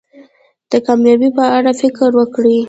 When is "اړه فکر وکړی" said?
1.57-2.55